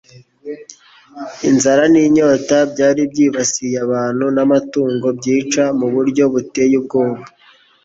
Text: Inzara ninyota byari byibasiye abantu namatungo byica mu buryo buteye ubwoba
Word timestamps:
Inzara 1.49 1.83
ninyota 1.93 2.57
byari 2.71 3.01
byibasiye 3.11 3.77
abantu 3.85 4.25
namatungo 4.35 5.07
byica 5.17 5.63
mu 5.79 5.87
buryo 5.93 6.23
buteye 6.33 6.75
ubwoba 6.81 7.23